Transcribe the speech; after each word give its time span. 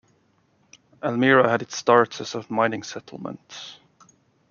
Elmira 1.03 1.47
had 1.47 1.61
its 1.61 1.77
start 1.77 2.19
as 2.21 2.33
a 2.33 2.43
mining 2.49 2.81
settlement. 2.81 3.77